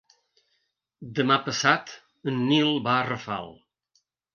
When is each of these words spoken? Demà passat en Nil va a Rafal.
Demà 1.21 1.39
passat 1.51 1.95
en 2.33 2.43
Nil 2.49 2.77
va 2.91 2.99
a 2.99 3.09
Rafal. 3.15 3.59